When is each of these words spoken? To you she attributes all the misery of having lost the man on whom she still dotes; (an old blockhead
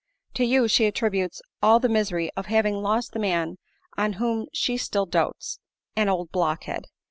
To 0.33 0.43
you 0.43 0.67
she 0.67 0.87
attributes 0.87 1.43
all 1.61 1.79
the 1.79 1.87
misery 1.87 2.31
of 2.35 2.47
having 2.47 2.73
lost 2.81 3.11
the 3.13 3.19
man 3.19 3.57
on 3.99 4.13
whom 4.13 4.47
she 4.51 4.75
still 4.75 5.05
dotes; 5.05 5.59
(an 5.95 6.09
old 6.09 6.31
blockhead 6.31 6.85